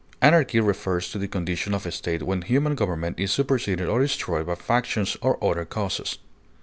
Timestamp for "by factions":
4.47-5.15